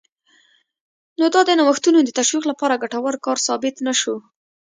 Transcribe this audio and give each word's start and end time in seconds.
نو 1.19 1.25
دا 1.33 1.41
د 1.45 1.51
نوښتونو 1.59 1.99
د 2.03 2.09
تشویق 2.19 2.43
لپاره 2.51 2.81
ګټور 2.83 3.15
کار 3.25 3.37
ثابت 3.45 3.75
نه 3.87 3.93
شو 4.01 4.15